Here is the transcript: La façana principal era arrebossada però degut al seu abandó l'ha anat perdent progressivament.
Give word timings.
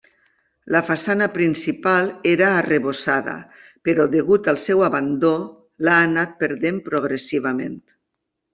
La 0.75 0.79
façana 0.85 1.27
principal 1.35 2.09
era 2.31 2.47
arrebossada 2.61 3.35
però 3.89 4.09
degut 4.15 4.51
al 4.55 4.61
seu 4.65 4.83
abandó 4.89 5.33
l'ha 5.85 6.01
anat 6.09 6.37
perdent 6.43 6.83
progressivament. 6.91 7.81